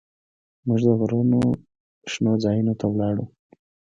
موږ 0.65 0.79
د 0.85 0.89
غرونو 0.99 1.39
شنو 2.11 2.33
ځايونو 2.43 2.73
ته 2.79 2.85
ولاړو. 2.89 3.25